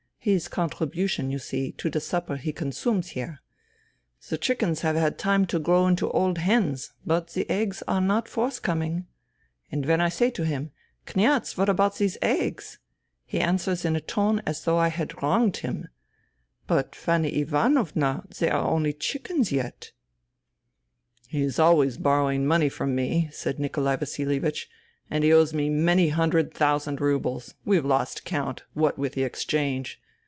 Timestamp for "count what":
28.23-28.99